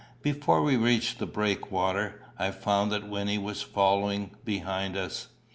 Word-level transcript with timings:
Before 0.23 0.63
we 0.63 0.77
reached 0.77 1.19
the 1.19 1.27
breakwater, 1.27 2.23
I 2.39 2.49
found 2.49 2.91
that 2.91 3.07
Wynnie 3.07 3.37
was 3.37 3.61
following 3.61 4.31
behind 4.43 4.97
us. 4.97 5.27